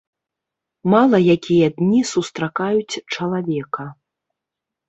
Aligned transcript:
Мала 0.93 1.17
якія 1.35 1.67
дні 1.81 2.01
сустракаюць 2.13 2.99
чалавека. 3.13 3.87